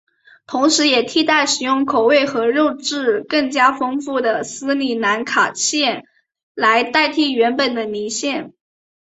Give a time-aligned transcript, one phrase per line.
[0.47, 6.03] 同时也替代使用口味和肉质更加丰富的斯里兰卡蟹
[6.55, 8.49] 来代替原本的泥蟹。